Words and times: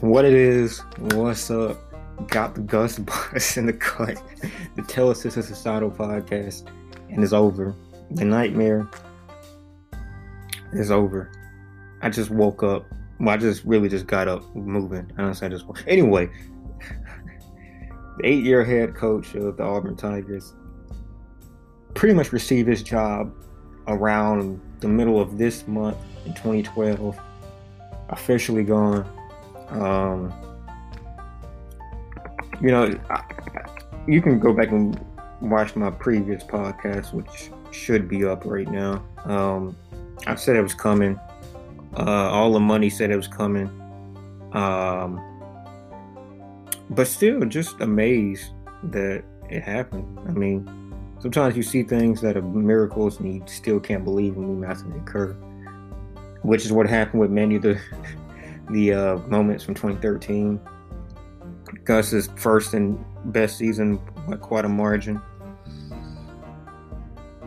what 0.00 0.24
it 0.24 0.34
is, 0.34 0.80
what's 0.98 1.50
up. 1.50 1.78
Got 2.28 2.54
the 2.54 2.62
Gus 2.62 2.98
Bus 2.98 3.56
in 3.56 3.66
the 3.66 3.72
cut. 3.72 4.22
The 4.74 4.82
Tell 4.82 5.10
Us 5.10 5.20
Sister 5.20 5.42
Societal 5.42 5.90
podcast, 5.90 6.68
and 7.10 7.22
it's 7.22 7.32
over. 7.32 7.74
The 8.10 8.24
nightmare 8.24 8.88
is 10.72 10.90
over. 10.90 11.30
I 12.02 12.10
just 12.10 12.30
woke 12.30 12.62
up. 12.62 12.86
Well, 13.18 13.30
I 13.30 13.36
just 13.36 13.64
really 13.64 13.88
just 13.88 14.06
got 14.06 14.28
up 14.28 14.42
moving. 14.54 15.10
I 15.16 15.22
don't 15.22 15.34
say 15.34 15.48
just 15.48 15.66
woke. 15.66 15.82
Anyway, 15.86 16.28
the 18.18 18.26
eight-year 18.26 18.64
head 18.64 18.94
coach 18.94 19.34
of 19.34 19.56
the 19.56 19.62
Auburn 19.62 19.96
Tigers 19.96 20.54
pretty 21.94 22.14
much 22.14 22.32
received 22.32 22.68
his 22.68 22.82
job 22.82 23.32
around 23.88 24.60
the 24.80 24.88
middle 24.88 25.20
of 25.20 25.38
this 25.38 25.66
month 25.66 25.96
in 26.26 26.34
2012. 26.34 27.18
Officially 28.10 28.64
gone. 28.64 29.10
Um, 29.68 30.32
you 32.60 32.70
know, 32.70 32.98
I, 33.10 33.22
you 34.06 34.22
can 34.22 34.38
go 34.38 34.52
back 34.52 34.70
and 34.70 34.98
watch 35.40 35.76
my 35.76 35.90
previous 35.90 36.42
podcast, 36.42 37.12
which 37.12 37.50
should 37.70 38.08
be 38.08 38.24
up 38.24 38.44
right 38.44 38.68
now. 38.68 39.04
Um, 39.24 39.76
I 40.26 40.34
said 40.34 40.56
it 40.56 40.62
was 40.62 40.74
coming. 40.74 41.18
Uh, 41.96 42.30
all 42.30 42.52
the 42.52 42.60
money 42.60 42.90
said 42.90 43.10
it 43.10 43.16
was 43.16 43.28
coming. 43.28 43.68
Um, 44.52 45.20
but 46.90 47.06
still, 47.06 47.40
just 47.40 47.80
amazed 47.80 48.50
that 48.84 49.24
it 49.50 49.62
happened. 49.62 50.18
I 50.26 50.32
mean, 50.32 50.94
sometimes 51.18 51.56
you 51.56 51.62
see 51.62 51.82
things 51.82 52.20
that 52.20 52.36
are 52.36 52.42
miracles 52.42 53.18
and 53.20 53.34
you 53.34 53.42
still 53.46 53.80
can't 53.80 54.04
believe 54.04 54.34
them 54.34 54.64
after 54.64 54.88
they 54.88 54.98
occur, 54.98 55.32
which 56.42 56.64
is 56.64 56.72
what 56.72 56.88
happened 56.88 57.20
with 57.20 57.30
many 57.30 57.56
of 57.56 57.62
the 57.62 57.80
the 58.70 58.92
uh, 58.92 59.16
moments 59.28 59.64
from 59.64 59.74
2013. 59.74 60.60
Gus's 61.84 62.28
first 62.36 62.74
and 62.74 63.04
best 63.32 63.58
season 63.58 64.00
by 64.28 64.36
quite 64.36 64.64
a 64.64 64.68
margin. 64.68 65.20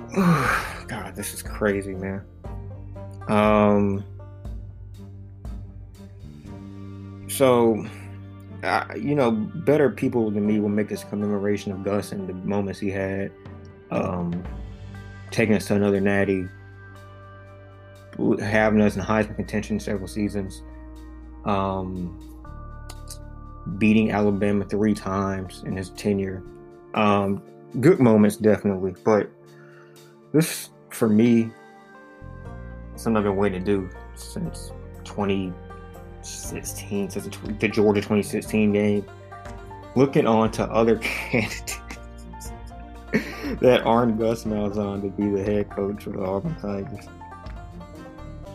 God, 0.16 1.16
this 1.16 1.34
is 1.34 1.42
crazy, 1.42 1.94
man. 1.94 2.24
Um, 3.28 4.04
so, 7.28 7.86
uh, 8.64 8.86
you 8.98 9.16
know, 9.16 9.32
better 9.32 9.90
people 9.90 10.32
than 10.32 10.46
me 10.46 10.60
will 10.60 10.70
make 10.70 10.90
this 10.90 11.04
commemoration 11.04 11.72
of 11.72 11.84
Gus 11.84 12.12
and 12.12 12.28
the 12.28 12.34
moments 12.34 12.80
he 12.80 12.90
had, 12.90 13.32
um, 13.92 14.44
taking 15.32 15.56
us 15.56 15.68
to 15.68 15.76
another 15.76 16.02
natty, 16.02 16.48
having 18.42 18.82
us 18.82 18.96
in 18.96 19.04
Heisman 19.04 19.36
contention 19.36 19.80
several 19.80 20.08
seasons, 20.08 20.64
um, 21.46 22.18
beating 23.78 24.12
Alabama 24.12 24.66
three 24.66 24.94
times 24.94 25.64
in 25.66 25.76
his 25.76 25.90
tenure. 25.92 26.44
Um, 26.94 27.42
good 27.80 28.00
moments, 28.00 28.38
definitely, 28.38 28.96
but 29.04 29.30
this, 30.32 30.70
for 30.90 31.10
me, 31.10 31.52
I've 32.96 33.24
been 33.24 33.38
waiting 33.38 33.64
to 33.64 33.66
do 33.66 33.90
since 34.16 34.72
2016, 35.06 37.10
since 37.10 37.38
the 37.60 37.68
Georgia 37.68 38.02
2016 38.02 38.74
game. 38.74 39.06
Looking 39.96 40.28
on 40.28 40.52
to 40.52 40.64
other 40.66 40.98
candidates 41.02 41.80
that 43.62 43.82
aren't 43.84 44.20
Gus 44.20 44.44
Malzahn 44.44 45.02
to 45.02 45.10
be 45.10 45.30
the 45.30 45.44
head 45.44 45.70
coach 45.70 46.04
for 46.04 46.12
the 46.12 46.22
Auburn 46.22 46.56
Tigers. 46.56 47.08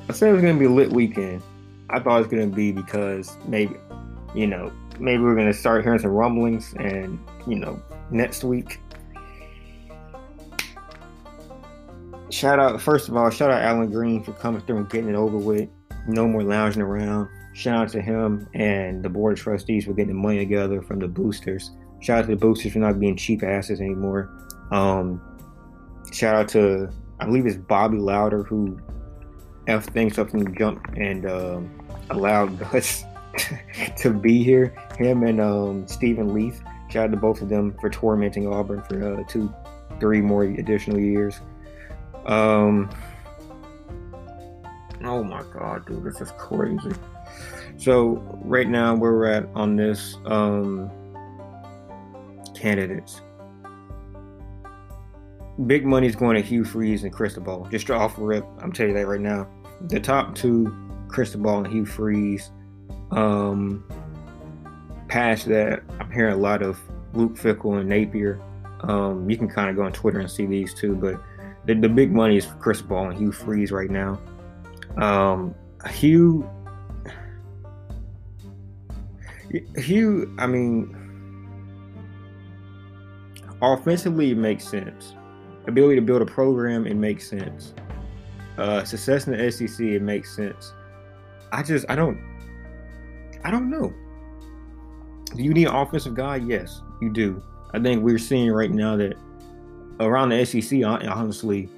I 0.09 0.13
said 0.13 0.31
it 0.31 0.33
was 0.35 0.43
going 0.43 0.55
to 0.55 0.61
be 0.61 0.67
a 0.67 0.71
lit 0.71 0.93
weekend. 0.93 1.43
I 1.91 2.01
thought 2.01 2.23
it 2.23 2.31
was 2.31 2.41
to 2.41 2.47
be 2.55 2.73
because 2.73 3.37
maybe, 3.47 3.77
you 4.35 4.47
know, 4.47 4.73
maybe 4.99 5.23
we're 5.23 5.35
going 5.35 5.47
to 5.47 5.59
start 5.59 5.85
hearing 5.85 5.99
some 5.99 6.11
rumblings 6.11 6.75
and, 6.79 7.19
you 7.47 7.57
know, 7.57 7.81
next 8.11 8.45
week 8.45 8.81
shout 12.35 12.59
out 12.59 12.81
first 12.81 13.09
of 13.09 13.17
all, 13.17 13.31
shout 13.31 13.51
out 13.51 13.63
Allen 13.63 13.91
Greene 13.91 14.23
for 14.23 14.33
coming 14.33 14.61
through 14.63 14.79
and 14.79 14.91
getting 14.91 15.09
it 15.09 15.15
over 15.15 15.39
with. 15.39 15.69
No 16.07 16.27
more 16.27 16.43
lounging 16.43 16.83
around. 16.83 17.29
Shout 17.55 17.77
out 17.77 17.89
to 17.91 18.03
him 18.03 18.49
and 18.55 19.03
the 19.03 19.09
board 19.09 19.39
of 19.39 19.43
trustees 19.43 19.85
for 19.85 19.93
getting 19.93 20.15
the 20.17 20.21
money 20.21 20.39
together 20.39 20.83
from 20.83 20.99
the 20.99 21.09
boosters. 21.09 21.71
Shout 22.01 22.19
out 22.19 22.23
to 22.23 22.33
the 22.33 22.37
boosters 22.37 22.73
for 22.73 22.81
not 22.81 22.99
being 22.99 23.17
cheap 23.17 23.43
asses 23.43 23.81
anymore. 23.81 24.31
Um, 24.73 25.23
shout 26.13 26.35
out 26.35 26.49
to 26.49 26.91
I 27.21 27.27
believe 27.27 27.47
it's 27.47 27.57
Bobby 27.57 27.99
Lowder 27.99 28.43
who 28.43 28.79
f 29.67 29.85
from 29.85 30.41
the 30.45 30.51
jump 30.57 30.87
and 30.97 31.27
um, 31.27 31.89
allowed 32.11 32.63
us 32.75 33.05
to 33.99 34.11
be 34.11 34.43
here. 34.43 34.75
Him 34.99 35.23
and 35.25 35.41
um, 35.41 35.87
Steven 35.87 36.33
Leath. 36.35 36.63
Shout 36.89 37.07
out 37.07 37.11
to 37.11 37.17
both 37.17 37.43
of 37.43 37.49
them 37.49 37.77
for 37.81 37.91
tormenting 37.91 38.47
Auburn 38.47 38.83
for 38.83 39.21
uh, 39.21 39.25
two, 39.29 39.53
three 39.99 40.21
more 40.21 40.45
additional 40.45 40.99
years. 40.99 41.41
Um. 42.27 42.91
Oh 45.03 45.23
my 45.23 45.43
god, 45.53 45.87
dude, 45.87 46.05
this 46.05 46.21
is 46.21 46.31
crazy. 46.39 46.93
So 47.77 48.23
right 48.43 48.69
now 48.69 48.95
where 48.95 49.13
we're 49.13 49.27
at 49.27 49.49
on 49.55 49.77
this 49.77 50.17
um 50.25 50.91
candidates. 52.55 53.21
Big 55.67 55.87
money's 55.87 56.17
going 56.17 56.35
to 56.37 56.43
Hugh 56.43 56.65
Freeze 56.65 57.05
and 57.05 57.13
Cristobal. 57.13 57.69
Just 57.71 57.91
off 57.91 58.15
rip, 58.19 58.45
I'm 58.61 58.73
telling 58.73 58.93
you 58.93 58.99
that 58.99 59.07
right 59.07 59.21
now. 59.21 59.49
The 59.83 60.01
top 60.01 60.35
two, 60.35 60.75
Cristobal 61.09 61.59
and 61.59 61.67
Hugh 61.67 61.87
Freeze. 61.87 62.51
Um, 63.13 63.85
past 65.09 65.47
that, 65.47 65.83
I'm 66.01 66.11
hearing 66.11 66.35
a 66.35 66.37
lot 66.37 66.63
of 66.63 66.81
Luke 67.13 67.37
Fickell 67.37 67.79
and 67.79 67.89
Napier. 67.89 68.41
Um, 68.81 69.31
you 69.31 69.37
can 69.37 69.49
kind 69.49 69.71
of 69.71 69.77
go 69.77 69.85
on 69.85 69.93
Twitter 69.93 70.19
and 70.19 70.31
see 70.31 70.47
these 70.47 70.75
two, 70.75 70.97
but 70.97 71.23
the, 71.67 71.75
the 71.75 71.89
big 71.89 72.13
money 72.13 72.37
is 72.37 72.47
Cristobal 72.59 73.09
and 73.09 73.17
Hugh 73.17 73.33
Freeze 73.33 73.71
right 73.71 73.91
now. 73.91 74.21
Um, 74.97 75.55
Hugh, 75.89 76.51
Hugh, 79.77 80.35
I 80.39 80.49
mean, 80.49 80.97
offensively, 83.63 84.33
it 84.33 84.37
makes 84.37 84.67
sense. 84.67 85.15
Ability 85.67 85.97
to 85.97 86.03
build 86.03 86.23
a 86.23 86.27
program, 86.27 86.87
it 86.87 86.95
makes 86.95 87.29
sense. 87.29 87.75
Uh, 88.59 88.85
success 88.85 89.27
in 89.27 89.37
the 89.37 89.51
SEC, 89.51 89.81
it 89.81 90.03
makes 90.03 90.35
sense. 90.35 90.73
I 91.53 91.63
just, 91.63 91.87
I 91.89 91.97
don't, 91.97 92.19
I 93.45 93.51
don't 93.51 93.71
know. 93.71 93.93
Do 95.35 95.43
you 95.43 95.53
need 95.53 95.67
an 95.67 95.75
offensive 95.75 96.15
guy? 96.15 96.37
Yes, 96.37 96.81
you 97.01 97.11
do. 97.11 97.43
I 97.73 97.81
think 97.81 98.03
we're 98.03 98.19
seeing 98.19 98.53
right 98.53 98.71
now 98.71 98.97
that 98.97 99.15
around 100.01 100.31
the 100.31 100.45
SEC, 100.45 100.85
honestly, 100.85 101.69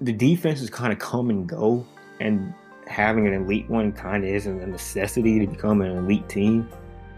the 0.00 0.12
defenses 0.12 0.70
kind 0.70 0.92
of 0.92 0.98
come 0.98 1.30
and 1.30 1.48
go, 1.48 1.86
and 2.20 2.52
having 2.86 3.26
an 3.26 3.34
elite 3.34 3.68
one 3.68 3.92
kind 3.92 4.24
of 4.24 4.30
isn't 4.30 4.60
a 4.60 4.66
necessity 4.66 5.38
to 5.40 5.46
become 5.46 5.80
an 5.80 5.96
elite 5.96 6.28
team. 6.28 6.68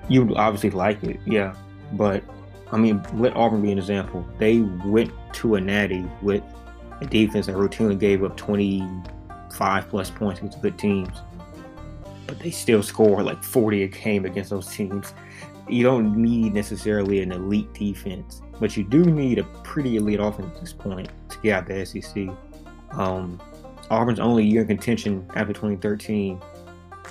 You 0.08 0.34
obviously 0.36 0.70
like 0.70 1.02
it, 1.02 1.20
yeah, 1.26 1.54
but 1.92 2.22
I 2.70 2.76
mean, 2.76 3.04
let 3.14 3.34
Auburn 3.36 3.62
be 3.62 3.72
an 3.72 3.78
example. 3.78 4.26
They 4.38 4.60
went 4.60 5.12
to 5.34 5.54
a 5.54 5.60
natty 5.60 6.04
with 6.22 6.42
a 7.00 7.06
defense 7.06 7.46
that 7.46 7.56
routinely 7.56 7.98
gave 7.98 8.22
up 8.24 8.36
25 8.36 9.88
plus 9.88 10.10
points 10.10 10.40
against 10.40 10.60
good 10.60 10.78
teams, 10.78 11.16
but 12.26 12.38
they 12.38 12.50
still 12.50 12.82
score 12.82 13.22
like 13.22 13.42
40 13.42 13.84
a 13.84 13.88
game 13.88 14.24
against 14.24 14.50
those 14.50 14.68
teams. 14.68 15.14
You 15.68 15.82
don't 15.82 16.16
need 16.16 16.54
necessarily 16.54 17.20
an 17.20 17.32
elite 17.32 17.72
defense 17.74 18.42
but 18.60 18.76
you 18.76 18.84
do 18.84 19.04
need 19.04 19.38
a 19.38 19.44
pretty 19.62 19.96
elite 19.96 20.20
offense 20.20 20.54
at 20.54 20.60
this 20.60 20.72
point 20.72 21.08
to 21.28 21.38
get 21.42 21.52
out 21.52 21.66
the 21.66 21.84
SEC. 21.84 22.28
Um, 22.92 23.40
Auburn's 23.90 24.20
only 24.20 24.44
year 24.44 24.62
in 24.62 24.68
contention 24.68 25.26
after 25.34 25.52
2013 25.52 26.40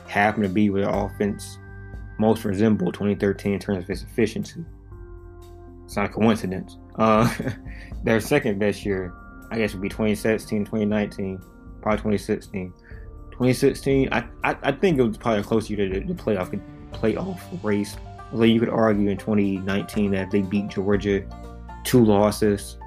happened 0.07 0.43
to 0.43 0.49
be 0.49 0.69
the 0.69 0.89
offense 0.89 1.57
most 2.17 2.45
resembled 2.45 2.93
2013 2.93 3.53
in 3.53 3.59
terms 3.59 3.83
of 3.83 3.89
its 3.89 4.03
efficiency. 4.03 4.63
It's 5.87 5.95
not 5.95 6.05
a 6.05 6.09
coincidence. 6.09 6.77
Uh, 6.95 7.33
their 8.03 8.19
second 8.19 8.59
best 8.59 8.85
year, 8.85 9.13
I 9.49 9.57
guess, 9.57 9.73
would 9.73 9.81
be 9.81 9.89
2016, 9.89 10.65
2019, 10.65 11.41
probably 11.81 11.97
2016. 12.17 12.73
2016, 13.31 14.09
I, 14.11 14.19
I, 14.43 14.57
I 14.61 14.71
think 14.73 14.99
it 14.99 15.03
was 15.03 15.17
probably 15.17 15.39
a 15.39 15.43
close 15.43 15.69
year 15.69 15.87
to 15.87 15.99
the 16.01 16.13
playoff 16.13 16.61
playoff 16.91 17.39
race 17.63 17.95
Although 18.31 18.45
you 18.45 18.59
could 18.59 18.69
argue 18.69 19.09
in 19.09 19.17
2019 19.17 20.11
that 20.11 20.31
they 20.31 20.41
beat 20.41 20.67
Georgia, 20.67 21.23
two 21.83 22.03
losses, 22.03 22.77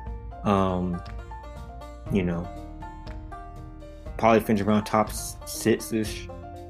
um, 0.45 1.03
you 2.13 2.23
know, 2.23 2.47
probably 4.19 4.41
finish 4.41 4.61
around 4.61 4.85
top 4.85 5.11
six 5.13 5.93
ish, 5.93 6.29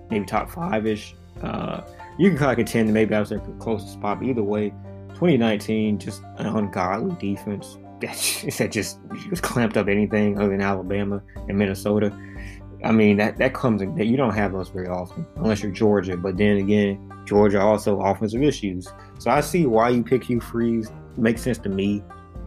maybe 0.09 0.25
top 0.25 0.51
five 0.51 0.87
ish. 0.87 1.17
Uh, 1.43 1.83
you 2.19 2.29
can 2.29 2.39
kind 2.39 2.53
of 2.53 2.57
contend 2.59 2.89
that 2.89 2.93
maybe 2.93 3.11
that 3.11 3.21
was 3.21 3.31
their 3.31 3.41
closest 3.59 3.95
spot, 3.95 4.21
but 4.21 4.27
either 4.27 4.43
way, 4.43 4.73
2019, 5.21 5.99
just 5.99 6.23
an 6.39 6.47
ungodly 6.47 7.15
defense 7.21 7.77
that, 8.01 8.55
that 8.57 8.73
just, 8.73 8.99
just 9.29 9.43
clamped 9.43 9.77
up 9.77 9.87
anything 9.87 10.39
other 10.39 10.49
than 10.49 10.63
Alabama 10.63 11.23
and 11.47 11.59
Minnesota. 11.59 12.11
I 12.83 12.93
mean 12.93 13.19
that 13.19 13.37
that 13.37 13.53
comes 13.53 13.83
in, 13.83 13.95
you 13.99 14.17
don't 14.17 14.35
have 14.35 14.53
those 14.53 14.71
very 14.71 14.89
often 14.89 15.27
unless 15.37 15.63
you're 15.63 15.71
Georgia. 15.71 16.17
But 16.17 16.39
then 16.39 16.57
again, 16.57 17.13
Georgia 17.27 17.61
also 17.61 18.01
offensive 18.01 18.43
issues. 18.43 18.89
So 19.19 19.31
I 19.31 19.43
see 19.43 19.67
why 19.67 19.91
you 19.91 20.03
pick 20.03 20.25
Hugh 20.25 20.41
Freeze. 20.41 20.91
makes 21.19 21.43
sense 21.43 21.59
to 21.59 21.69
me. 21.69 22.03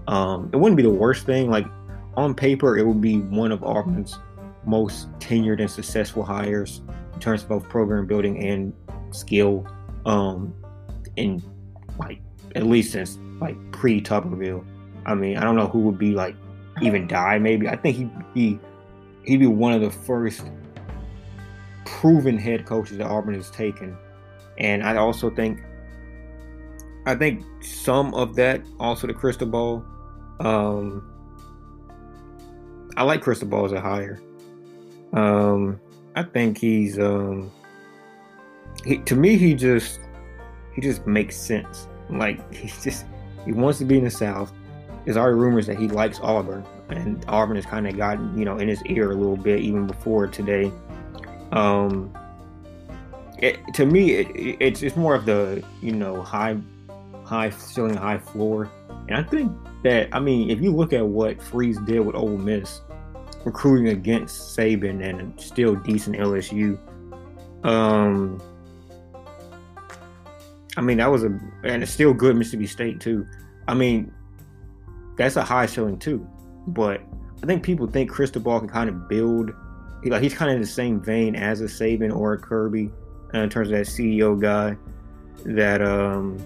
Um, 0.07 0.49
it 0.51 0.57
wouldn't 0.57 0.77
be 0.77 0.81
the 0.81 0.89
worst 0.89 1.27
thing. 1.27 1.51
Like 1.51 1.67
on 2.15 2.33
paper, 2.33 2.75
it 2.79 2.87
would 2.87 3.01
be 3.01 3.19
one 3.19 3.51
of 3.51 3.63
Auburn's 3.63 4.17
most 4.65 5.11
tenured 5.19 5.59
and 5.59 5.69
successful 5.69 6.23
hires 6.23 6.81
in 7.13 7.19
terms 7.19 7.43
of 7.43 7.49
both 7.49 7.69
program 7.69 8.07
building 8.07 8.43
and 8.43 8.73
skill. 9.11 9.67
Um, 10.07 10.55
in 11.15 11.43
like 11.99 12.19
at 12.55 12.63
least 12.63 12.91
since 12.91 13.17
like 13.39 13.57
pre 13.71 14.01
Tuberville. 14.01 14.65
I 15.05 15.15
mean, 15.15 15.37
I 15.37 15.43
don't 15.43 15.55
know 15.55 15.67
who 15.67 15.79
would 15.79 15.97
be 15.97 16.11
like 16.11 16.35
even 16.81 17.07
Dye. 17.07 17.39
Maybe 17.39 17.67
I 17.67 17.75
think 17.75 17.97
he 17.97 18.09
he 18.33 18.59
he'd 19.23 19.37
be 19.37 19.47
one 19.47 19.73
of 19.73 19.81
the 19.81 19.91
first 19.91 20.43
proven 21.85 22.37
head 22.37 22.65
coaches 22.65 22.97
that 22.97 23.07
Auburn 23.07 23.33
has 23.33 23.49
taken. 23.49 23.97
And 24.57 24.83
I 24.83 24.97
also 24.97 25.29
think 25.29 25.61
I 27.05 27.15
think 27.15 27.43
some 27.61 28.13
of 28.13 28.35
that 28.35 28.61
also 28.79 29.07
the 29.07 29.13
Cristobal. 29.13 29.85
Um, 30.39 31.09
I 32.95 33.03
like 33.03 33.21
Cristobal 33.21 33.65
as 33.65 33.71
a 33.71 33.81
hire. 33.81 34.21
Um, 35.13 35.79
I 36.15 36.23
think 36.23 36.57
he's 36.57 36.97
um, 36.99 37.51
he 38.85 38.97
to 38.99 39.15
me 39.15 39.37
he 39.37 39.53
just 39.53 39.99
he 40.73 40.81
just 40.81 41.05
makes 41.05 41.35
sense. 41.35 41.87
Like 42.09 42.53
he's 42.55 42.81
just 42.83 43.05
he 43.45 43.51
wants 43.51 43.79
to 43.79 43.85
be 43.85 43.97
in 43.97 44.03
the 44.03 44.11
South. 44.11 44.51
There's 45.05 45.17
already 45.17 45.37
rumors 45.37 45.67
that 45.67 45.77
he 45.77 45.87
likes 45.87 46.19
Auburn, 46.21 46.65
and 46.89 47.23
Auburn 47.27 47.57
has 47.57 47.65
kind 47.65 47.87
of 47.87 47.97
gotten 47.97 48.37
you 48.37 48.45
know 48.45 48.57
in 48.57 48.67
his 48.67 48.83
ear 48.85 49.11
a 49.11 49.15
little 49.15 49.37
bit 49.37 49.59
even 49.61 49.87
before 49.87 50.27
today. 50.27 50.71
Um, 51.51 52.13
it, 53.39 53.59
to 53.73 53.85
me, 53.85 54.11
it, 54.13 54.57
it's 54.59 54.81
it's 54.81 54.95
more 54.95 55.15
of 55.15 55.25
the 55.25 55.63
you 55.81 55.91
know 55.91 56.21
high 56.21 56.57
high 57.23 57.49
ceiling, 57.49 57.95
high 57.95 58.17
floor, 58.17 58.69
and 59.07 59.17
I 59.17 59.23
think 59.23 59.51
that 59.83 60.09
I 60.13 60.19
mean 60.19 60.49
if 60.49 60.61
you 60.61 60.71
look 60.71 60.93
at 60.93 61.05
what 61.05 61.41
Freeze 61.41 61.77
did 61.79 61.99
with 61.99 62.15
Ole 62.15 62.37
Miss, 62.37 62.81
recruiting 63.45 63.89
against 63.89 64.57
Saban 64.57 65.03
and 65.07 65.39
still 65.39 65.75
decent 65.75 66.15
LSU. 66.15 66.77
Um, 67.65 68.41
I 70.75 70.81
mean, 70.81 70.97
that 70.97 71.11
was 71.11 71.23
a, 71.23 71.27
and 71.63 71.83
it's 71.83 71.91
still 71.91 72.13
good 72.13 72.35
Mississippi 72.35 72.67
State 72.67 72.99
too. 72.99 73.27
I 73.67 73.73
mean, 73.73 74.11
that's 75.17 75.35
a 75.35 75.43
high 75.43 75.65
ceiling 75.65 75.99
too. 75.99 76.27
But 76.67 77.01
I 77.41 77.45
think 77.45 77.63
people 77.63 77.87
think 77.87 78.09
Cristobal 78.09 78.59
can 78.59 78.69
kind 78.69 78.89
of 78.89 79.07
build, 79.07 79.51
like 80.05 80.21
he's 80.21 80.33
kind 80.33 80.49
of 80.49 80.55
in 80.55 80.61
the 80.61 80.67
same 80.67 81.01
vein 81.01 81.35
as 81.35 81.61
a 81.61 81.65
Saban 81.65 82.15
or 82.15 82.33
a 82.33 82.37
Kirby 82.37 82.89
uh, 83.33 83.39
in 83.39 83.49
terms 83.49 83.69
of 83.69 83.77
that 83.77 83.85
CEO 83.85 84.39
guy. 84.39 84.75
That 85.45 85.81
um, 85.81 86.39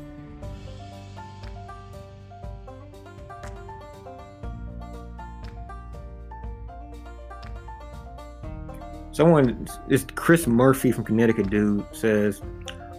someone, 9.11 9.67
it's 9.87 10.05
Chris 10.15 10.47
Murphy 10.47 10.91
from 10.91 11.03
Connecticut, 11.03 11.49
dude 11.49 11.85
says 11.91 12.41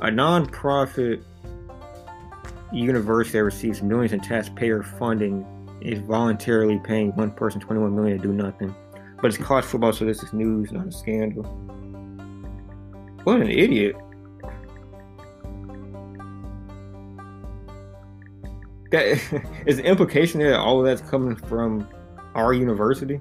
a 0.01 0.07
nonprofit 0.11 1.23
university 2.73 3.39
that 3.39 3.45
receives 3.45 3.83
millions 3.83 4.13
in 4.13 4.21
taxpayer 4.21 4.83
funding 4.83 5.45
is 5.81 5.99
voluntarily 6.01 6.81
paying 6.85 7.15
one 7.17 7.31
person 7.31 7.61
21 7.61 7.95
million 7.95 8.17
to 8.17 8.23
do 8.23 8.33
nothing. 8.33 8.75
But 9.21 9.29
it's 9.29 9.39
college 9.39 9.65
football, 9.65 9.93
so 9.93 10.05
this 10.05 10.23
is 10.23 10.33
news, 10.33 10.71
not 10.71 10.87
a 10.87 10.93
scandal. 10.93 11.43
What 13.25 13.41
an 13.41 13.51
idiot. 13.51 13.97
That 18.91 19.05
is 19.67 19.79
the 19.79 19.85
implication 19.85 20.41
that 20.41 20.59
all 20.59 20.81
of 20.81 20.87
that's 20.87 21.09
coming 21.11 21.35
from 21.35 21.89
our 22.35 22.53
university. 22.53 23.21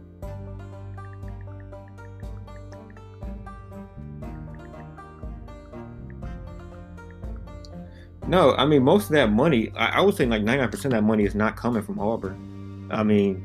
No, 8.27 8.55
I 8.55 8.65
mean 8.65 8.83
most 8.83 9.05
of 9.05 9.11
that 9.11 9.31
money. 9.31 9.71
I, 9.75 9.99
I 9.99 10.01
would 10.01 10.15
say 10.15 10.25
like 10.25 10.43
ninety 10.43 10.61
nine 10.61 10.69
percent 10.69 10.93
of 10.93 10.97
that 10.97 11.03
money 11.03 11.23
is 11.23 11.35
not 11.35 11.55
coming 11.55 11.81
from 11.81 11.99
Auburn. 11.99 12.89
I 12.91 13.03
mean, 13.03 13.41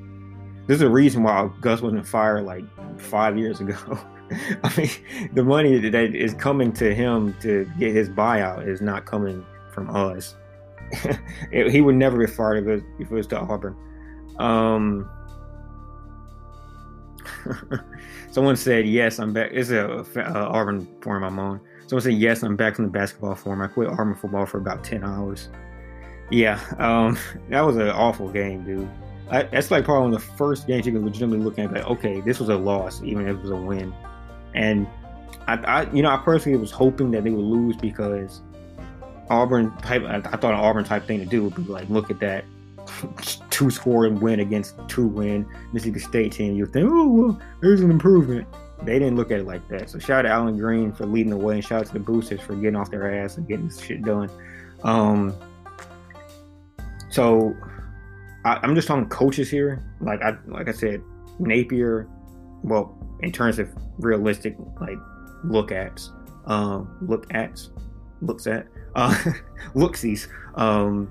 there's 0.66 0.80
a 0.80 0.90
reason 0.90 1.22
why 1.22 1.50
Gus 1.60 1.80
wasn't 1.80 2.06
fired 2.06 2.44
like 2.44 2.64
five 2.98 3.38
years 3.38 3.60
ago. 3.60 3.76
I 4.64 4.76
mean, 4.76 5.30
the 5.34 5.44
money 5.44 5.78
that 5.78 6.14
is 6.14 6.34
coming 6.34 6.72
to 6.74 6.94
him 6.94 7.34
to 7.40 7.70
get 7.78 7.94
his 7.94 8.08
buyout 8.08 8.66
is 8.66 8.80
not 8.80 9.04
coming 9.04 9.44
from 9.72 9.94
us. 9.94 10.34
it, 11.52 11.70
he 11.70 11.80
would 11.80 11.94
never 11.94 12.18
be 12.18 12.26
fired 12.26 12.58
if 12.58 12.66
it, 12.66 12.72
was, 12.72 12.82
if 12.98 13.10
it 13.10 13.14
was 13.14 13.26
to 13.28 13.38
Auburn. 13.38 13.76
Um, 14.38 15.08
someone 18.30 18.56
said, 18.56 18.86
"Yes, 18.86 19.18
I'm 19.18 19.32
back." 19.32 19.50
It's 19.52 19.70
a, 19.70 20.04
a 20.16 20.22
Auburn 20.22 20.88
forum 21.00 21.24
I'm 21.24 21.38
on. 21.38 21.60
Someone 21.92 22.04
said, 22.04 22.14
yes, 22.14 22.42
I'm 22.42 22.56
back 22.56 22.76
from 22.76 22.86
the 22.86 22.90
basketball 22.90 23.34
form. 23.34 23.60
I 23.60 23.66
quit 23.66 23.86
Auburn 23.86 24.14
football 24.14 24.46
for 24.46 24.56
about 24.56 24.82
10 24.82 25.04
hours. 25.04 25.50
Yeah, 26.30 26.58
um, 26.78 27.18
that 27.50 27.60
was 27.60 27.76
an 27.76 27.88
awful 27.88 28.30
game, 28.30 28.64
dude. 28.64 28.88
I, 29.30 29.42
that's 29.42 29.70
like 29.70 29.84
probably 29.84 30.04
one 30.04 30.14
of 30.14 30.26
the 30.26 30.36
first 30.38 30.66
games 30.66 30.86
you 30.86 30.92
can 30.92 31.04
legitimately 31.04 31.44
look 31.44 31.58
at 31.58 31.70
like, 31.70 31.84
okay, 31.84 32.22
this 32.22 32.40
was 32.40 32.48
a 32.48 32.56
loss, 32.56 33.02
even 33.02 33.28
if 33.28 33.36
it 33.36 33.42
was 33.42 33.50
a 33.50 33.56
win. 33.56 33.92
And 34.54 34.86
I, 35.46 35.56
I, 35.56 35.92
you 35.92 36.00
know, 36.00 36.08
I 36.08 36.16
personally 36.16 36.56
was 36.56 36.70
hoping 36.70 37.10
that 37.10 37.24
they 37.24 37.30
would 37.30 37.44
lose 37.44 37.76
because 37.76 38.40
Auburn 39.28 39.76
type, 39.82 40.02
I, 40.04 40.16
I 40.16 40.38
thought 40.38 40.54
an 40.54 40.60
Auburn 40.60 40.84
type 40.84 41.06
thing 41.06 41.18
to 41.18 41.26
do 41.26 41.44
would 41.44 41.56
be 41.56 41.62
like, 41.64 41.90
look 41.90 42.10
at 42.10 42.20
that 42.20 42.46
two 43.50 43.68
score 43.68 44.06
and 44.06 44.18
win 44.22 44.40
against 44.40 44.76
two 44.88 45.06
win 45.06 45.46
Mississippi 45.74 46.00
State 46.00 46.32
team. 46.32 46.56
You 46.56 46.64
think, 46.64 46.88
oh 46.90 47.06
well, 47.06 47.42
there's 47.60 47.82
an 47.82 47.90
improvement 47.90 48.48
they 48.84 48.98
didn't 48.98 49.16
look 49.16 49.30
at 49.30 49.40
it 49.40 49.46
like 49.46 49.66
that. 49.68 49.90
So 49.90 49.98
shout 49.98 50.20
out 50.20 50.22
to 50.22 50.28
Allen 50.28 50.56
Greene 50.56 50.92
for 50.92 51.06
leading 51.06 51.30
the 51.30 51.36
way, 51.36 51.54
and 51.54 51.64
shout 51.64 51.80
out 51.80 51.86
to 51.86 51.92
the 51.92 52.00
boosters 52.00 52.40
for 52.40 52.54
getting 52.54 52.76
off 52.76 52.90
their 52.90 53.22
ass 53.22 53.36
and 53.36 53.46
getting 53.46 53.68
this 53.68 53.80
shit 53.80 54.02
done. 54.02 54.30
Um, 54.82 55.34
so 57.10 57.54
I, 58.44 58.58
am 58.62 58.74
just 58.74 58.88
talking 58.88 59.08
coaches 59.08 59.50
here. 59.50 59.84
Like 60.00 60.22
I 60.22 60.36
like 60.46 60.68
I 60.68 60.72
said, 60.72 61.02
Napier. 61.38 62.08
Well, 62.62 62.96
in 63.20 63.32
terms 63.32 63.58
of 63.58 63.68
realistic 63.98 64.56
like 64.80 64.98
look 65.44 65.72
at, 65.72 66.00
um, 66.46 66.96
look 67.02 67.32
at, 67.34 67.60
looks 68.20 68.46
at, 68.46 68.66
uh, 68.94 69.14
looksies. 69.74 70.28
Um, 70.54 71.10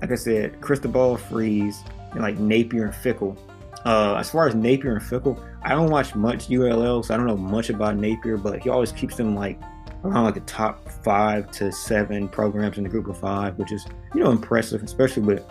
like 0.00 0.12
I 0.12 0.16
said, 0.16 0.60
Cristobal 0.60 1.16
Freeze 1.16 1.82
and 2.12 2.20
like 2.20 2.38
Napier 2.38 2.86
and 2.86 2.94
Fickell. 2.94 3.36
Uh, 3.84 4.14
as 4.16 4.30
far 4.30 4.46
as 4.46 4.54
Napier 4.54 4.92
and 4.92 5.00
Fickell, 5.00 5.42
I 5.62 5.70
don't 5.70 5.90
watch 5.90 6.14
much 6.14 6.50
ULL, 6.50 7.02
so 7.02 7.14
I 7.14 7.16
don't 7.16 7.26
know 7.26 7.36
much 7.36 7.70
about 7.70 7.96
Napier, 7.96 8.36
but 8.36 8.62
he 8.62 8.68
always 8.68 8.92
keeps 8.92 9.16
them 9.16 9.34
like 9.34 9.58
around 10.04 10.24
like 10.24 10.34
the 10.34 10.40
top 10.40 10.88
five 11.02 11.50
to 11.52 11.72
seven 11.72 12.28
programs 12.28 12.78
in 12.78 12.84
the 12.84 12.90
group 12.90 13.08
of 13.08 13.18
five, 13.18 13.58
which 13.58 13.72
is, 13.72 13.86
you 14.14 14.22
know, 14.22 14.30
impressive, 14.30 14.82
especially 14.82 15.22
with 15.22 15.44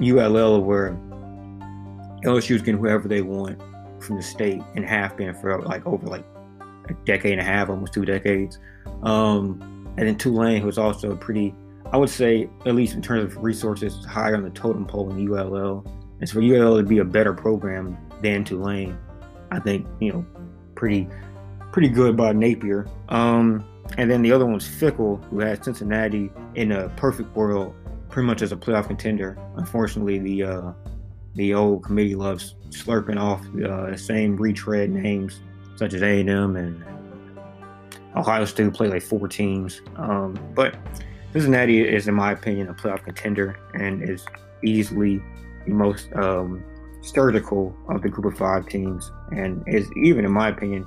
ULL 0.00 0.62
where 0.62 0.92
LSU's 2.24 2.62
getting 2.62 2.78
whoever 2.78 3.08
they 3.08 3.22
want 3.22 3.60
from 4.02 4.16
the 4.16 4.22
state 4.22 4.62
and 4.74 4.84
have 4.84 5.16
been 5.16 5.34
for 5.34 5.60
like 5.62 5.86
over 5.86 6.06
like 6.06 6.24
a 6.88 6.94
decade 7.04 7.32
and 7.32 7.40
a 7.40 7.44
half, 7.44 7.68
almost 7.68 7.92
two 7.92 8.04
decades. 8.04 8.58
Um, 9.02 9.58
and 9.96 10.06
then 10.06 10.16
Tulane, 10.16 10.62
who's 10.62 10.78
also 10.78 11.16
pretty, 11.16 11.54
I 11.92 11.96
would 11.96 12.10
say, 12.10 12.48
at 12.66 12.74
least 12.74 12.94
in 12.94 13.02
terms 13.02 13.24
of 13.24 13.42
resources, 13.42 14.04
higher 14.04 14.34
on 14.34 14.42
the 14.42 14.50
totem 14.50 14.86
pole 14.86 15.10
in 15.10 15.30
ULL. 15.30 15.84
So 16.24 16.34
for 16.34 16.42
ULL 16.42 16.78
to 16.78 16.82
be 16.82 16.98
a 16.98 17.04
better 17.04 17.32
program 17.32 17.96
than 18.22 18.44
Tulane, 18.44 18.98
I 19.50 19.58
think, 19.58 19.86
you 20.00 20.12
know, 20.12 20.26
pretty 20.74 21.08
pretty 21.72 21.88
good 21.88 22.16
by 22.16 22.32
Napier. 22.32 22.86
Um, 23.08 23.64
and 23.96 24.10
then 24.10 24.22
the 24.22 24.32
other 24.32 24.46
one's 24.46 24.68
Fickell, 24.68 25.24
who 25.30 25.40
had 25.40 25.64
Cincinnati 25.64 26.30
in 26.54 26.72
a 26.72 26.88
perfect 26.90 27.34
world, 27.34 27.74
pretty 28.08 28.26
much 28.26 28.42
as 28.42 28.52
a 28.52 28.56
playoff 28.56 28.88
contender. 28.88 29.38
Unfortunately, 29.56 30.18
the 30.18 30.44
uh, 30.44 30.72
the 31.34 31.54
old 31.54 31.84
committee 31.84 32.14
loves 32.14 32.54
slurping 32.70 33.18
off 33.18 33.40
uh, 33.64 33.90
the 33.90 33.98
same 33.98 34.36
retread 34.36 34.90
names 34.90 35.40
such 35.76 35.94
as 35.94 36.02
A&M 36.02 36.56
and 36.56 36.84
Ohio 38.14 38.44
State 38.44 38.72
play 38.74 38.88
like 38.88 39.02
four 39.02 39.28
teams. 39.28 39.80
Um, 39.96 40.38
but 40.54 40.74
Cincinnati 41.32 41.80
is, 41.86 42.08
in 42.08 42.14
my 42.14 42.32
opinion, 42.32 42.68
a 42.68 42.74
playoff 42.74 43.04
contender 43.04 43.58
and 43.74 44.02
is 44.02 44.26
easily 44.62 45.22
the 45.66 45.72
most 45.72 46.12
um, 46.14 46.62
surgical 47.02 47.74
of 47.88 48.02
the 48.02 48.08
group 48.08 48.32
of 48.32 48.38
five 48.38 48.66
teams, 48.66 49.10
and 49.32 49.62
is 49.66 49.90
even, 49.96 50.24
in 50.24 50.32
my 50.32 50.48
opinion, 50.48 50.86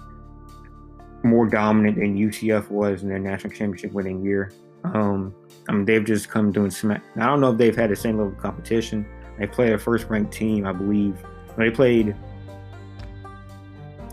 more 1.23 1.47
dominant 1.47 1.97
than 1.97 2.17
UCF 2.17 2.69
was 2.69 3.03
in 3.03 3.09
their 3.09 3.19
national 3.19 3.53
championship 3.53 3.91
winning 3.93 4.23
year. 4.23 4.51
Um, 4.83 5.33
I 5.69 5.71
mean, 5.71 5.85
they've 5.85 6.03
just 6.03 6.29
come 6.29 6.51
doing 6.51 6.69
smack. 6.69 7.01
I 7.15 7.25
don't 7.25 7.39
know 7.39 7.51
if 7.51 7.57
they've 7.57 7.75
had 7.75 7.89
the 7.89 7.95
same 7.95 8.17
level 8.17 8.33
of 8.33 8.39
competition. 8.39 9.05
They 9.39 9.47
played 9.47 9.71
a 9.71 9.79
first 9.79 10.07
ranked 10.09 10.33
team, 10.33 10.65
I 10.67 10.73
believe. 10.73 11.17
They 11.57 11.69
played 11.69 12.15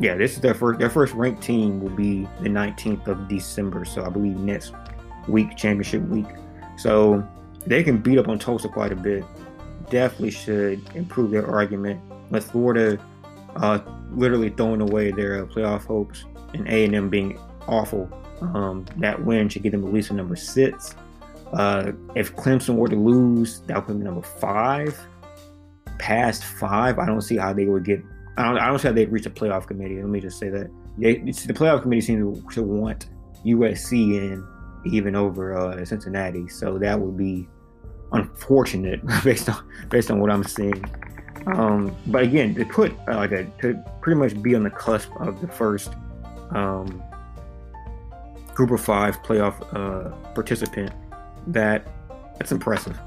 yeah, 0.00 0.14
this 0.14 0.32
is 0.32 0.40
their 0.40 0.54
first 0.54 0.80
their 0.80 0.88
first 0.88 1.12
ranked 1.12 1.42
team 1.42 1.80
will 1.80 1.90
be 1.90 2.26
the 2.40 2.48
19th 2.48 3.06
of 3.06 3.28
December. 3.28 3.84
So 3.84 4.02
I 4.04 4.08
believe 4.08 4.36
next 4.36 4.72
week, 5.28 5.56
championship 5.56 6.02
week. 6.08 6.26
So 6.78 7.26
they 7.66 7.82
can 7.82 7.98
beat 7.98 8.18
up 8.18 8.28
on 8.28 8.38
Tulsa 8.38 8.68
quite 8.68 8.92
a 8.92 8.96
bit. 8.96 9.24
Definitely 9.88 10.30
should 10.30 10.82
improve 10.94 11.30
their 11.30 11.46
argument. 11.46 12.00
With 12.30 12.50
Florida 12.50 12.98
uh, 13.56 13.80
literally 14.12 14.50
throwing 14.50 14.80
away 14.80 15.10
their 15.10 15.42
uh, 15.42 15.46
playoff 15.46 15.84
hopes 15.84 16.24
and 16.54 16.68
A 16.68 16.84
and 16.84 16.94
M 16.94 17.08
being 17.08 17.38
awful, 17.66 18.08
um, 18.40 18.86
that 18.98 19.24
win 19.24 19.48
should 19.48 19.62
get 19.62 19.72
them 19.72 19.84
at 19.84 19.92
least 19.92 20.10
a 20.10 20.14
number 20.14 20.36
six. 20.36 20.94
Uh, 21.52 21.92
if 22.14 22.34
Clemson 22.36 22.76
were 22.76 22.88
to 22.88 22.96
lose, 22.96 23.60
that 23.62 23.76
would 23.76 23.86
put 23.86 23.92
them 23.94 24.02
number 24.02 24.22
five. 24.22 24.98
Past 25.98 26.44
five, 26.44 26.98
I 26.98 27.06
don't 27.06 27.20
see 27.20 27.36
how 27.36 27.52
they 27.52 27.66
would 27.66 27.84
get. 27.84 28.02
I 28.36 28.44
don't, 28.44 28.58
I 28.58 28.68
don't 28.68 28.78
see 28.78 28.88
how 28.88 28.94
they'd 28.94 29.10
reach 29.10 29.24
the 29.24 29.30
playoff 29.30 29.66
committee. 29.66 29.96
Let 29.96 30.06
me 30.06 30.20
just 30.20 30.38
say 30.38 30.48
that 30.48 30.70
they, 30.96 31.16
the 31.16 31.52
playoff 31.52 31.82
committee 31.82 32.00
seems 32.00 32.40
to, 32.40 32.54
to 32.54 32.62
want 32.62 33.10
USC 33.44 33.92
in 33.92 34.46
even 34.86 35.14
over 35.14 35.56
uh, 35.56 35.84
Cincinnati. 35.84 36.48
So 36.48 36.78
that 36.78 36.98
would 36.98 37.16
be 37.16 37.48
unfortunate 38.12 39.00
based 39.24 39.48
on 39.48 39.64
based 39.88 40.10
on 40.10 40.20
what 40.20 40.30
I'm 40.30 40.44
seeing. 40.44 40.84
Um, 41.46 41.94
but 42.06 42.22
again, 42.22 42.54
to 42.54 42.64
put 42.64 42.92
uh, 43.08 43.16
like 43.16 43.32
a 43.32 43.44
to 43.62 43.82
pretty 44.00 44.18
much 44.18 44.40
be 44.42 44.54
on 44.54 44.62
the 44.62 44.70
cusp 44.70 45.10
of 45.16 45.40
the 45.40 45.48
first 45.48 45.92
um, 46.50 47.02
group 48.54 48.70
of 48.70 48.80
five 48.80 49.22
playoff 49.22 49.54
uh, 49.74 50.10
participant, 50.34 50.92
that 51.46 51.86
that's 52.38 52.52
impressive. 52.52 52.98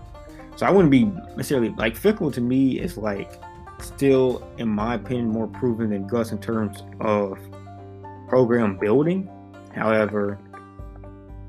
So 0.56 0.66
I 0.66 0.72
wouldn't 0.72 0.92
be 0.92 1.06
necessarily 1.36 1.70
like 1.70 2.00
Fickell 2.00 2.34
to 2.34 2.42
me 2.42 2.80
is 2.80 2.98
like 2.98 3.42
still, 3.80 4.48
in 4.58 4.70
my 4.70 4.96
opinion, 4.96 5.28
more 5.28 5.48
proven 5.48 5.90
than 5.90 6.08
Gus 6.08 6.32
in 6.32 6.40
terms 6.40 6.84
of 7.00 7.38
program 8.28 8.78
building. 8.78 9.30
However, 9.76 10.40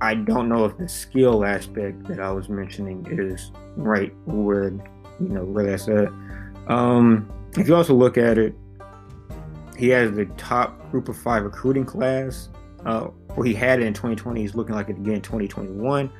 I 0.00 0.14
don't 0.14 0.48
know 0.48 0.64
if 0.64 0.76
the 0.76 0.88
skill 0.88 1.44
aspect 1.44 2.06
that 2.08 2.20
I 2.20 2.30
was 2.30 2.48
mentioning 2.48 3.06
is 3.10 3.50
right 3.76 4.12
where 4.26 4.70
you 5.20 5.28
know 5.28 5.44
where 5.44 5.64
that's 5.64 5.88
at. 5.88 6.08
Um, 6.68 7.30
if 7.56 7.68
you 7.68 7.76
also 7.76 7.94
look 7.94 8.18
at 8.18 8.38
it, 8.38 8.54
he 9.78 9.88
has 9.88 10.12
the 10.12 10.26
top 10.36 10.90
group 10.90 11.08
of 11.08 11.16
five 11.16 11.42
recruiting 11.44 11.84
class. 11.84 12.48
Uh, 12.84 13.08
well, 13.30 13.42
he 13.42 13.54
had 13.54 13.80
it 13.80 13.86
in 13.86 13.94
2020. 13.94 14.40
He's 14.40 14.54
looking 14.54 14.74
like 14.74 14.88
it 14.88 14.96
again 14.96 15.14
in 15.14 15.22
2021. 15.22 16.10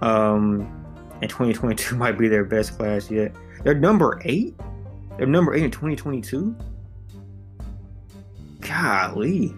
Um, 0.00 0.84
and 1.20 1.30
2022 1.30 1.96
might 1.96 2.18
be 2.18 2.28
their 2.28 2.44
best 2.44 2.76
class 2.76 3.10
yet. 3.10 3.34
They're 3.62 3.74
number 3.74 4.20
eight. 4.24 4.54
They're 5.16 5.26
number 5.26 5.54
eight 5.54 5.64
in 5.64 5.70
2022. 5.70 6.56
Golly. 8.60 9.54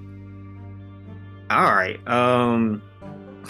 All 1.51 1.75
right. 1.75 2.07
Um, 2.09 2.83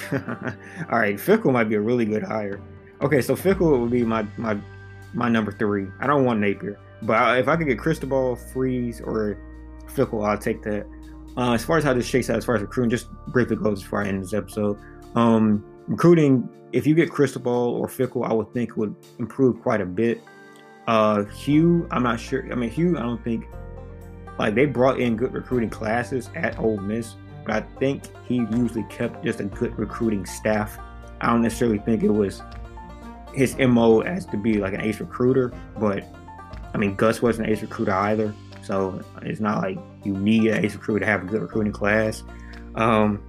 All 0.12 0.98
right, 0.98 1.16
Fickell 1.16 1.52
might 1.52 1.68
be 1.68 1.74
a 1.74 1.80
really 1.80 2.04
good 2.04 2.22
hire. 2.22 2.60
Okay, 3.02 3.20
so 3.20 3.34
Fickell 3.36 3.80
would 3.80 3.90
be 3.90 4.02
my 4.02 4.26
my 4.36 4.58
my 5.14 5.28
number 5.28 5.52
three. 5.52 5.86
I 6.00 6.06
don't 6.06 6.24
want 6.24 6.40
Napier, 6.40 6.78
but 7.02 7.38
if 7.38 7.48
I 7.48 7.56
could 7.56 7.66
get 7.66 7.78
Cristobal, 7.78 8.36
Freeze, 8.36 9.00
or 9.00 9.38
Fickell, 9.86 10.26
I'll 10.26 10.38
take 10.38 10.62
that. 10.62 10.86
Uh, 11.36 11.52
as 11.52 11.64
far 11.64 11.76
as 11.76 11.84
how 11.84 11.92
this 11.92 12.06
shakes 12.06 12.30
out, 12.30 12.36
as 12.36 12.44
far 12.44 12.54
as 12.54 12.62
recruiting, 12.62 12.90
just 12.90 13.10
briefly 13.28 13.56
goes 13.56 13.82
before 13.82 14.02
I 14.02 14.08
end 14.08 14.22
this 14.22 14.32
episode. 14.32 14.78
Um, 15.14 15.64
recruiting, 15.86 16.48
if 16.72 16.86
you 16.86 16.94
get 16.94 17.10
Cristobal 17.10 17.52
or 17.52 17.88
Fickell, 17.88 18.28
I 18.28 18.32
would 18.32 18.52
think 18.54 18.76
would 18.76 18.94
improve 19.18 19.60
quite 19.60 19.80
a 19.80 19.86
bit. 19.86 20.22
Uh, 20.86 21.24
Hugh, 21.24 21.86
I'm 21.90 22.02
not 22.02 22.20
sure. 22.20 22.50
I 22.50 22.54
mean, 22.54 22.70
Hugh, 22.70 22.96
I 22.96 23.02
don't 23.02 23.22
think 23.22 23.46
like 24.38 24.54
they 24.54 24.66
brought 24.66 25.00
in 25.00 25.16
good 25.16 25.32
recruiting 25.32 25.70
classes 25.70 26.30
at 26.34 26.58
Ole 26.58 26.78
Miss, 26.78 27.14
I 27.50 27.60
think 27.78 28.04
he 28.26 28.36
usually 28.36 28.84
kept 28.84 29.24
just 29.24 29.40
a 29.40 29.44
good 29.44 29.78
recruiting 29.78 30.26
staff. 30.26 30.78
I 31.20 31.28
don't 31.28 31.42
necessarily 31.42 31.78
think 31.78 32.02
it 32.02 32.10
was 32.10 32.42
his 33.34 33.56
MO 33.58 34.00
as 34.00 34.26
to 34.26 34.36
be 34.36 34.58
like 34.58 34.72
an 34.72 34.80
ace 34.80 35.00
recruiter, 35.00 35.52
but 35.78 36.04
I 36.74 36.78
mean, 36.78 36.94
Gus 36.96 37.22
wasn't 37.22 37.48
an 37.48 37.52
ace 37.52 37.62
recruiter 37.62 37.92
either. 37.92 38.34
So 38.62 39.00
it's 39.22 39.40
not 39.40 39.62
like 39.62 39.78
you 40.04 40.12
need 40.12 40.46
an 40.46 40.64
ace 40.64 40.74
recruiter 40.74 41.00
to 41.00 41.06
have 41.06 41.22
a 41.22 41.26
good 41.26 41.40
recruiting 41.40 41.72
class. 41.72 42.22
Um, 42.74 43.22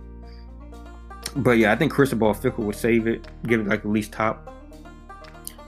but 1.36 1.52
yeah, 1.52 1.72
I 1.72 1.76
think 1.76 1.92
Cristobal 1.92 2.34
Fickell 2.34 2.66
would 2.66 2.76
save 2.76 3.06
it, 3.08 3.28
give 3.46 3.62
it 3.62 3.68
like 3.68 3.82
at 3.82 3.86
least 3.86 4.12
top. 4.12 4.54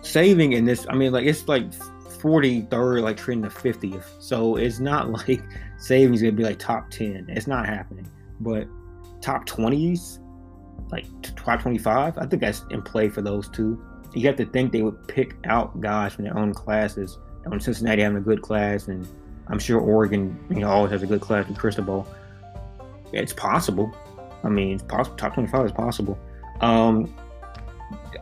Saving 0.01 0.53
in 0.53 0.65
this, 0.65 0.87
I 0.89 0.95
mean, 0.95 1.11
like 1.11 1.25
it's 1.25 1.47
like 1.47 1.69
43rd, 1.71 3.03
like 3.03 3.17
trending 3.17 3.49
to 3.49 3.55
50th. 3.55 4.05
So 4.19 4.55
it's 4.55 4.79
not 4.79 5.09
like 5.27 5.41
savings 5.77 6.21
gonna 6.21 6.31
be 6.31 6.43
like 6.43 6.59
top 6.59 6.89
10. 6.89 7.25
It's 7.29 7.45
not 7.45 7.65
happening 7.65 8.09
but 8.39 8.67
top 9.21 9.47
20s, 9.47 10.19
like 10.91 11.05
top 11.35 11.61
25, 11.61 12.17
I 12.17 12.25
think 12.25 12.41
that's 12.41 12.63
in 12.71 12.81
play 12.81 13.09
for 13.09 13.21
those 13.21 13.49
two. 13.49 13.83
You 14.13 14.25
have 14.27 14.37
to 14.37 14.45
think 14.45 14.71
they 14.71 14.81
would 14.81 15.07
pick 15.07 15.35
out 15.45 15.79
guys 15.81 16.13
from 16.13 16.25
their 16.25 16.37
own 16.37 16.53
classes. 16.53 17.17
And 17.45 17.63
Cincinnati 17.63 18.01
having 18.01 18.17
a 18.17 18.21
good 18.21 18.41
class, 18.41 18.87
and 18.87 19.07
I'm 19.47 19.59
sure 19.59 19.79
Oregon, 19.79 20.37
you 20.49 20.57
know, 20.57 20.69
always 20.69 20.91
has 20.91 21.03
a 21.03 21.07
good 21.07 21.21
class 21.21 21.47
with 21.47 21.57
Cristobal. 21.57 22.07
It's 23.11 23.33
possible. 23.33 23.93
I 24.43 24.49
mean, 24.49 24.75
it's 24.75 24.83
possible. 24.83 25.17
Top 25.17 25.33
25 25.33 25.65
is 25.65 25.71
possible. 25.71 26.17
Um, 26.61 27.13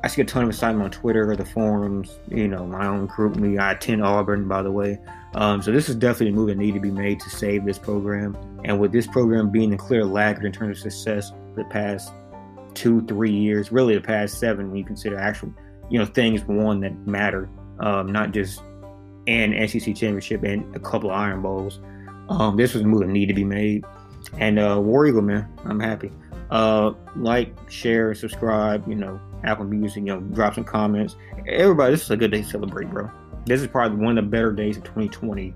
I 0.03 0.07
see 0.07 0.21
a 0.21 0.25
ton 0.25 0.43
of 0.43 0.49
excitement 0.49 0.85
on 0.85 0.91
Twitter 0.91 1.29
or 1.29 1.35
the 1.35 1.45
forums. 1.45 2.19
You 2.29 2.47
know, 2.47 2.65
my 2.65 2.87
own 2.87 3.07
GroupMe. 3.07 3.59
I 3.59 3.73
attend 3.73 4.03
Auburn, 4.03 4.47
by 4.47 4.61
the 4.61 4.71
way. 4.71 4.99
Um, 5.37 5.61
so 5.61 5.71
this 5.71 5.87
is 5.87 5.95
definitely 5.95 6.29
a 6.29 6.33
move 6.33 6.47
that 6.47 6.57
need 6.57 6.73
to 6.73 6.79
be 6.79 6.89
made 6.89 7.19
to 7.19 7.29
save 7.29 7.63
this 7.63 7.77
program. 7.77 8.35
And 8.65 8.79
with 8.79 8.91
this 8.91 9.05
program 9.05 9.51
being 9.51 9.69
the 9.69 9.77
clear 9.77 10.03
laggard 10.03 10.45
in 10.45 10.51
terms 10.51 10.77
of 10.77 10.91
success 10.91 11.29
for 11.29 11.63
the 11.63 11.69
past 11.69 12.11
two, 12.73 13.05
three 13.05 13.31
years, 13.31 13.71
really 13.71 13.93
the 13.93 14.01
past 14.01 14.39
seven, 14.39 14.69
when 14.69 14.77
you 14.77 14.83
consider 14.83 15.15
actual, 15.15 15.53
you 15.91 15.99
know, 15.99 16.05
things 16.05 16.43
one 16.45 16.79
that 16.79 16.97
matter, 17.05 17.47
um, 17.79 18.11
not 18.11 18.31
just 18.31 18.63
an 19.27 19.53
SEC 19.67 19.95
championship 19.95 20.41
and 20.41 20.75
a 20.75 20.79
couple 20.79 21.11
of 21.11 21.15
Iron 21.15 21.43
Bowls. 21.43 21.81
Um, 22.29 22.57
this 22.57 22.73
was 22.73 22.81
a 22.81 22.87
move 22.87 23.01
that 23.01 23.09
need 23.09 23.27
to 23.27 23.35
be 23.35 23.43
made. 23.43 23.85
And 24.39 24.57
uh, 24.57 24.81
War 24.81 25.05
Eagle, 25.05 25.21
man, 25.21 25.47
I'm 25.65 25.79
happy. 25.79 26.11
Uh, 26.49 26.93
like, 27.15 27.53
share, 27.69 28.15
subscribe. 28.15 28.87
You 28.87 28.95
know, 28.95 29.21
Apple 29.43 29.65
Music. 29.65 29.97
You 29.97 30.15
know, 30.15 30.19
drop 30.19 30.55
some 30.55 30.63
comments. 30.63 31.15
Everybody, 31.47 31.91
this 31.91 32.01
is 32.01 32.09
a 32.09 32.17
good 32.17 32.31
day 32.31 32.41
to 32.41 32.47
celebrate, 32.47 32.89
bro. 32.89 33.11
This 33.47 33.61
is 33.61 33.67
probably 33.67 33.97
one 33.97 34.17
of 34.17 34.25
the 34.25 34.29
better 34.29 34.51
days 34.51 34.75
of 34.75 34.83
2020, 34.83 35.53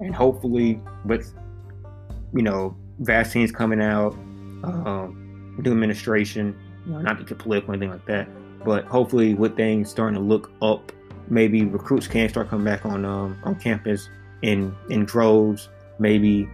and 0.00 0.14
hopefully, 0.14 0.78
with 1.06 1.34
you 2.34 2.42
know 2.42 2.76
vaccines 2.98 3.50
coming 3.50 3.80
out, 3.80 4.12
um, 4.62 5.56
new 5.58 5.72
administration, 5.72 6.54
you 6.84 6.92
know, 6.92 7.00
not 7.00 7.18
to 7.18 7.24
get 7.24 7.38
political 7.38 7.70
or 7.70 7.74
anything 7.74 7.90
like 7.90 8.04
that, 8.04 8.28
but 8.62 8.84
hopefully, 8.84 9.32
with 9.32 9.56
things 9.56 9.90
starting 9.90 10.16
to 10.16 10.20
look 10.20 10.50
up, 10.60 10.92
maybe 11.28 11.64
recruits 11.64 12.06
can 12.06 12.28
start 12.28 12.50
coming 12.50 12.66
back 12.66 12.84
on 12.84 13.06
um, 13.06 13.40
on 13.44 13.54
campus 13.58 14.10
in 14.42 14.76
in 14.90 15.06
droves. 15.06 15.70
Maybe 15.98 16.46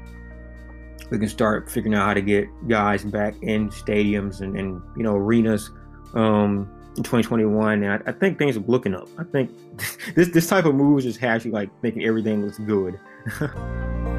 we 1.11 1.19
can 1.19 1.29
start 1.29 1.69
figuring 1.69 1.95
out 1.95 2.07
how 2.07 2.15
to 2.15 2.23
get 2.23 2.47
guys 2.69 3.03
back 3.03 3.35
in 3.43 3.71
stadiums 3.71 4.41
and, 4.41 4.57
and 4.57 4.81
you 4.97 5.03
know 5.03 5.17
arenas 5.17 5.71
um, 6.15 6.71
in 6.97 7.03
2021, 7.03 7.83
and 7.83 7.93
I, 7.93 8.11
I, 8.11 8.13
think 8.13 8.39
things 8.39 8.57
are 8.57 8.61
looking 8.61 8.95
up. 8.95 9.09
I 9.19 9.25
think 9.25 9.51
this 10.15 10.29
this 10.29 10.49
type 10.49 10.65
of 10.65 10.75
moves 10.75 11.05
just 11.05 11.19
has 11.21 11.45
you 11.45 11.53
like 11.53 11.71
thinking 11.81 12.05
everything 12.05 12.45
looks 12.45 12.59
good. 12.59 12.99